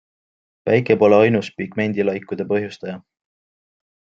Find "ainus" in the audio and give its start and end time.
1.25-1.51